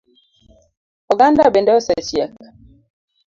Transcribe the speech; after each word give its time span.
Oganda 1.13 1.53
bende 1.55 1.71
osechiek? 1.79 2.31